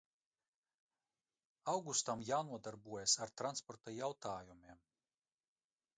Augustam 1.73 2.25
jānodarbojas 2.31 3.15
ar 3.27 3.35
transporta 3.43 3.97
jautājumiem. 3.99 4.85